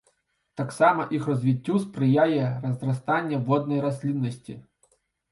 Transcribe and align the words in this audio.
Таксама 0.59 1.03
іх 1.17 1.25
развіццю 1.31 1.75
спрыяе 1.83 2.45
разрастанне 2.63 3.37
воднай 3.51 3.83
расліннасці. 3.85 4.57